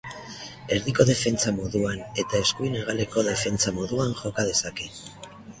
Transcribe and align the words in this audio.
Erdiko 0.77 1.05
defentsa 1.09 1.53
moduan 1.57 2.01
eta 2.25 2.41
eskuin 2.47 2.79
hegaleko 2.81 3.27
defentsa 3.31 3.77
moduan 3.79 4.19
joka 4.25 4.51
dezake. 4.53 4.91